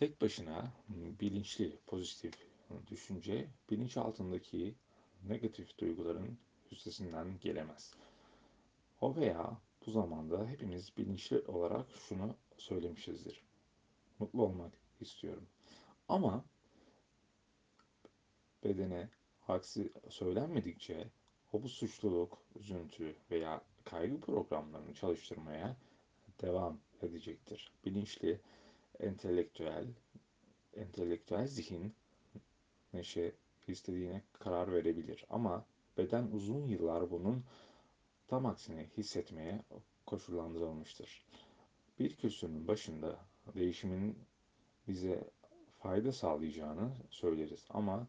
tek 0.00 0.20
başına 0.20 0.72
bilinçli, 1.20 1.78
pozitif 1.86 2.34
düşünce 2.86 3.48
bilinçaltındaki 3.70 4.74
negatif 5.28 5.78
duyguların 5.78 6.38
üstesinden 6.70 7.38
gelemez. 7.40 7.94
O 9.00 9.16
veya 9.16 9.60
bu 9.86 9.90
zamanda 9.90 10.48
hepimiz 10.48 10.96
bilinçli 10.96 11.38
olarak 11.38 11.86
şunu 12.08 12.34
söylemişizdir. 12.56 13.42
Mutlu 14.18 14.42
olmak 14.42 14.72
istiyorum. 15.00 15.46
Ama 16.08 16.44
bedene 18.64 19.08
aksi 19.48 19.92
söylenmedikçe 20.08 21.10
o 21.52 21.62
bu 21.62 21.68
suçluluk, 21.68 22.38
üzüntü 22.56 23.16
veya 23.30 23.62
kaygı 23.84 24.20
programlarını 24.20 24.94
çalıştırmaya 24.94 25.76
devam 26.42 26.78
edecektir. 27.02 27.72
Bilinçli, 27.84 28.40
entelektüel, 29.00 29.86
entelektüel 30.74 31.46
zihin 31.46 31.94
neşe 32.92 33.32
istediğine 33.66 34.22
karar 34.32 34.72
verebilir. 34.72 35.24
Ama 35.30 35.66
beden 35.98 36.28
uzun 36.32 36.66
yıllar 36.66 37.10
bunun 37.10 37.44
tam 38.28 38.46
aksine 38.46 38.86
hissetmeye 38.96 39.64
koşullandırılmıştır. 40.06 41.24
Bir 41.98 42.16
kürsünün 42.16 42.68
başında 42.68 43.18
değişimin 43.54 44.18
bize 44.88 45.30
fayda 45.78 46.12
sağlayacağını 46.12 46.92
söyleriz 47.10 47.66
ama 47.70 48.06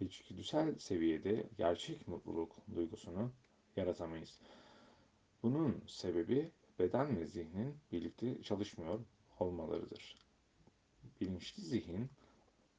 içgüdüsel 0.00 0.78
seviyede 0.78 1.46
gerçek 1.58 2.08
mutluluk 2.08 2.56
duygusunu 2.74 3.32
yaratamayız. 3.76 4.40
Bunun 5.42 5.82
sebebi 5.86 6.50
beden 6.78 7.20
ve 7.20 7.26
zihnin 7.26 7.76
birlikte 7.92 8.42
çalışmıyor 8.42 9.00
olmalarıdır. 9.38 10.29
Bilinçli 11.20 11.62
zihin 11.62 12.10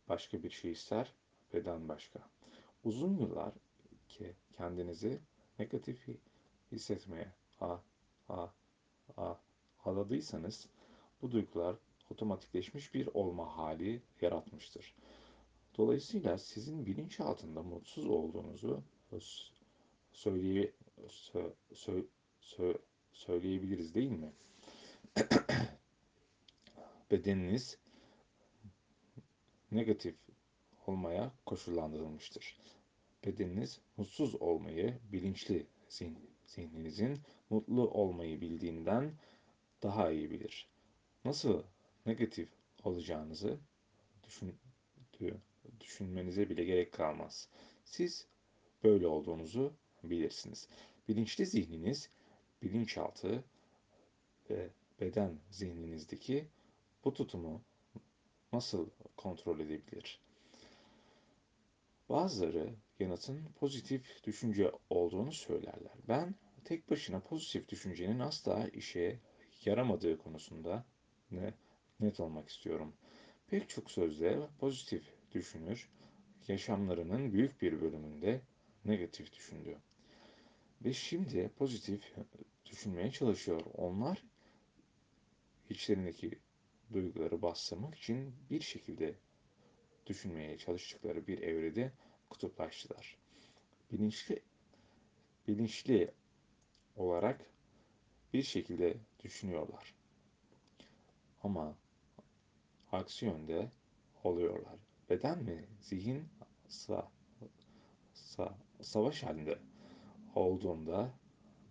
başka 0.09 0.43
bir 0.43 0.49
şey 0.49 0.71
ister, 0.71 1.13
beden 1.53 1.89
başka. 1.89 2.19
Uzun 2.83 3.17
yıllar 3.17 3.53
ki 4.09 4.35
kendinizi 4.57 5.19
negatif 5.59 6.07
hissetmeye 6.71 7.31
a 7.61 7.77
a 8.29 8.47
a 9.17 9.35
aladıysanız 9.85 10.67
bu 11.21 11.31
duygular 11.31 11.75
otomatikleşmiş 12.09 12.93
bir 12.93 13.07
olma 13.13 13.57
hali 13.57 14.01
yaratmıştır. 14.21 14.95
Dolayısıyla 15.77 16.37
sizin 16.37 16.85
bilinçaltında 16.85 17.63
mutsuz 17.63 18.07
olduğunuzu 18.07 18.83
söyleye, 20.13 20.71
sö, 21.07 21.53
sö, 21.73 22.03
sö, 22.41 22.73
söyleyebiliriz 23.13 23.95
değil 23.95 24.11
mi? 24.11 24.33
Bedeniniz 27.11 27.77
negatif 29.81 30.15
olmaya 30.87 31.31
koşullandırılmıştır. 31.45 32.57
Bedeniniz 33.25 33.79
mutsuz 33.97 34.35
olmayı 34.35 34.99
bilinçli 35.11 35.67
zihninizin 36.45 37.19
mutlu 37.49 37.89
olmayı 37.89 38.41
bildiğinden 38.41 39.13
daha 39.83 40.11
iyi 40.11 40.31
bilir. 40.31 40.69
Nasıl 41.25 41.63
negatif 42.05 42.49
olacağınızı 42.83 43.59
düşün, 44.23 44.55
düşünmenize 45.79 46.49
bile 46.49 46.63
gerek 46.63 46.91
kalmaz. 46.91 47.49
Siz 47.85 48.27
böyle 48.83 49.07
olduğunuzu 49.07 49.73
bilirsiniz. 50.03 50.67
Bilinçli 51.07 51.45
zihniniz, 51.45 52.09
bilinçaltı 52.61 53.43
ve 54.49 54.69
beden 54.99 55.39
zihninizdeki 55.51 56.47
bu 57.05 57.13
tutumu 57.13 57.61
nasıl 58.53 58.89
kontrol 59.17 59.59
edebilir? 59.59 60.19
Bazıları 62.09 62.73
yanıtın 62.99 63.45
pozitif 63.59 64.23
düşünce 64.23 64.71
olduğunu 64.89 65.31
söylerler. 65.31 65.93
Ben 66.07 66.35
tek 66.65 66.89
başına 66.89 67.19
pozitif 67.19 67.69
düşüncenin 67.69 68.19
asla 68.19 68.67
işe 68.67 69.19
yaramadığı 69.65 70.17
konusunda 70.17 70.85
ne, 71.31 71.53
net 71.99 72.19
olmak 72.19 72.49
istiyorum. 72.49 72.93
Pek 73.47 73.69
çok 73.69 73.91
sözde 73.91 74.47
pozitif 74.59 75.03
düşünür, 75.31 75.89
yaşamlarının 76.47 77.33
büyük 77.33 77.61
bir 77.61 77.81
bölümünde 77.81 78.41
negatif 78.85 79.33
düşündü. 79.33 79.77
Ve 80.85 80.93
şimdi 80.93 81.49
pozitif 81.57 82.13
düşünmeye 82.65 83.11
çalışıyor. 83.11 83.61
Onlar 83.77 84.23
içlerindeki 85.69 86.39
duyguları 86.93 87.41
bastırmak 87.41 87.95
için 87.95 88.33
bir 88.49 88.61
şekilde 88.61 89.15
düşünmeye 90.07 90.57
çalıştıkları 90.57 91.27
bir 91.27 91.41
evrede 91.41 91.91
kutuplaştılar. 92.29 93.17
Bilinçli 93.91 94.43
bilinçli 95.47 96.11
olarak 96.95 97.45
bir 98.33 98.43
şekilde 98.43 98.97
düşünüyorlar. 99.23 99.95
Ama 101.43 101.75
aksi 102.91 103.25
yönde 103.25 103.71
oluyorlar. 104.23 104.79
Beden 105.09 105.43
mi, 105.43 105.65
zihin 105.81 106.29
sa, 106.67 107.11
sa, 108.13 108.57
savaş 108.81 109.23
halinde 109.23 109.59
olduğunda 110.35 111.13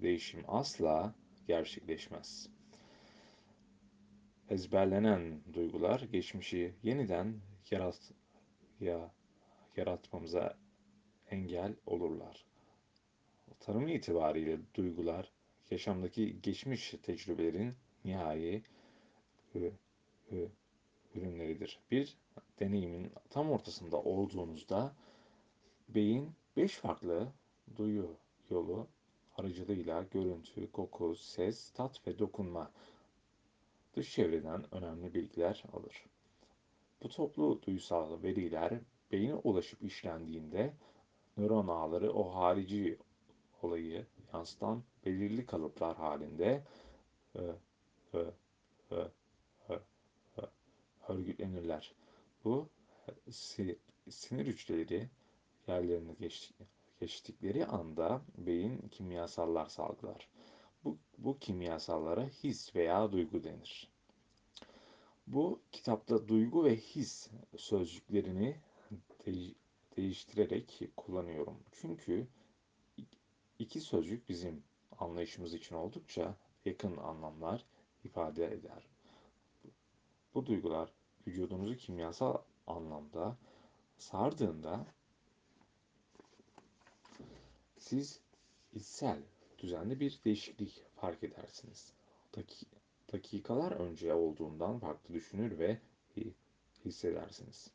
değişim 0.03 0.45
asla 0.49 1.15
gerçekleşmez. 1.47 2.60
Ezberlenen 4.51 5.41
duygular 5.55 6.01
geçmişi 6.01 6.75
yeniden 6.83 7.41
yarat, 7.71 8.13
ya, 8.81 9.11
yaratmamıza 9.77 10.59
engel 11.31 11.75
olurlar. 11.87 12.45
Tanım 13.61 13.89
itibariyle 13.89 14.59
duygular 14.75 15.33
yaşamdaki 15.71 16.43
geçmiş 16.43 16.95
tecrübelerin 17.03 17.75
nihai 18.05 18.63
ürünleridir. 21.15 21.81
Bir 21.91 22.19
deneyimin 22.61 23.13
tam 23.31 23.51
ortasında 23.51 24.03
olduğunuzda 24.03 24.95
beyin 25.89 26.33
beş 26.57 26.75
farklı 26.75 27.33
duyu 27.77 28.17
yolu 28.51 28.87
aracılığıyla 29.37 30.03
görüntü, 30.03 30.73
koku, 30.73 31.17
ses, 31.17 31.71
tat 31.71 32.07
ve 32.07 32.19
dokunma 32.19 32.71
dış 33.97 34.13
çevreden 34.13 34.75
önemli 34.75 35.15
bilgiler 35.15 35.65
alır. 35.73 36.05
Bu 37.03 37.09
toplu 37.09 37.63
duysal 37.63 38.23
veriler 38.23 38.81
beyine 39.13 39.35
ulaşıp 39.35 39.83
işlendiğinde 39.83 40.75
nöron 41.37 41.69
ağları 41.69 42.13
o 42.13 42.35
harici 42.35 42.99
olayı 43.63 44.07
yansıtan 44.33 44.83
belirli 45.05 45.47
kalıplar 45.47 45.97
halinde 45.97 46.65
e, 47.35 47.41
e, 48.15 48.25
örgütlenirler. 51.09 51.95
Bu 52.45 52.69
sinir 54.11 54.47
hücreleri 54.47 55.09
yerlerine 55.69 56.17
geçtikleri 57.01 57.67
anda 57.67 58.23
beyin 58.39 58.89
kimyasallar 58.91 59.67
salgılar. 59.67 60.29
Bu, 61.25 61.39
kimyasallara 61.39 62.27
his 62.27 62.77
veya 62.77 63.13
duygu 63.13 63.45
denir. 63.45 63.91
Bu 65.27 65.61
kitapta 65.73 66.29
duygu 66.29 66.65
ve 66.65 66.77
his 66.77 67.31
sözcüklerini 67.57 68.57
de 69.27 69.55
değiştirerek 69.97 70.83
kullanıyorum. 70.97 71.57
Çünkü 71.73 72.27
iki 73.59 73.81
sözcük 73.81 74.29
bizim 74.29 74.63
anlayışımız 74.99 75.55
için 75.55 75.75
oldukça 75.75 76.37
yakın 76.65 76.97
anlamlar 76.97 77.65
ifade 78.05 78.47
eder. 78.47 78.89
Bu 80.35 80.47
duygular 80.47 80.93
vücudunuzu 81.27 81.77
kimyasal 81.77 82.39
anlamda 82.67 83.37
sardığında 83.99 84.87
siz 87.79 88.21
içsel 88.73 89.23
düzenli 89.61 90.01
bir 90.01 90.21
değişiklik 90.25 90.85
fark 90.97 91.25
edersiniz. 91.25 91.93
dakikalar 93.13 93.73
önce 93.73 94.15
olduğundan 94.15 94.79
farklı 94.79 95.15
düşünür 95.15 95.59
ve 95.59 95.79
hissedersiniz. 96.85 97.71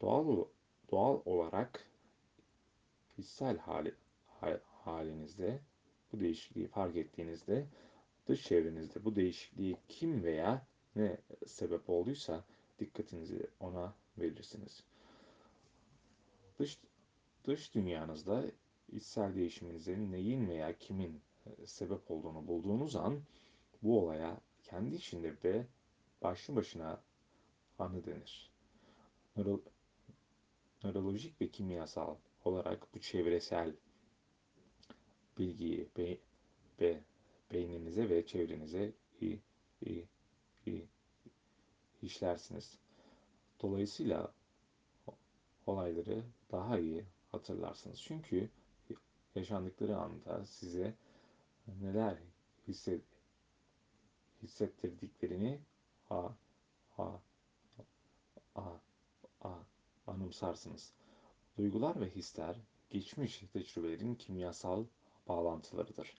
Doğal 0.00 0.44
doğal 0.90 1.20
olarak 1.24 1.86
hissel 3.18 3.58
hali, 3.58 3.94
halinizde 4.84 5.60
bu 6.12 6.20
değişikliği 6.20 6.68
fark 6.68 6.96
ettiğinizde 6.96 7.66
dış 8.26 8.42
çevrenizde 8.42 9.04
bu 9.04 9.16
değişikliği 9.16 9.76
kim 9.88 10.22
veya 10.22 10.66
ne 10.96 11.18
sebep 11.46 11.90
olduysa 11.90 12.44
dikkatinizi 12.78 13.46
ona 13.60 13.94
verirsiniz. 14.18 14.84
Dış, 16.58 16.78
dış 17.44 17.74
dünyanızda 17.74 18.44
içsel 18.92 19.34
değişiminizin 19.34 20.12
neyin 20.12 20.48
veya 20.48 20.78
kimin 20.78 21.20
e, 21.46 21.66
sebep 21.66 22.10
olduğunu 22.10 22.46
bulduğunuz 22.46 22.96
an 22.96 23.20
bu 23.82 24.00
olaya 24.00 24.40
kendi 24.62 24.94
içinde 24.94 25.34
ve 25.44 25.66
başlı 26.22 26.56
başına 26.56 27.00
anı 27.78 28.04
denir. 28.04 28.50
Nöro, 29.36 29.60
nörolojik 30.84 31.40
ve 31.40 31.48
kimyasal 31.48 32.16
olarak 32.44 32.94
bu 32.94 33.00
çevresel 33.00 33.74
bilgiyi 35.38 35.88
be, 35.96 36.18
be, 36.80 37.00
beyninize 37.52 38.08
ve 38.08 38.26
çevrenize 38.26 38.92
i, 39.20 39.38
i, 39.86 40.04
i, 40.66 40.86
işlersiniz. 42.02 42.78
Dolayısıyla 43.62 44.32
olayları 45.66 46.24
daha 46.50 46.78
iyi 46.78 47.04
hatırlarsınız. 47.32 48.00
Çünkü 48.02 48.50
yaşandıkları 49.34 49.96
anda 49.96 50.46
size 50.46 50.94
neler 51.80 52.18
hisset, 52.68 53.02
hissettirdiklerini 54.42 55.60
a, 56.10 56.28
a, 56.98 57.08
a, 58.54 58.62
a, 59.40 59.50
anımsarsınız. 60.06 60.92
Duygular 61.58 62.00
ve 62.00 62.10
hisler 62.10 62.56
geçmiş 62.90 63.44
tecrübelerin 63.52 64.14
kimyasal 64.14 64.84
bağlantılarıdır. 65.28 66.08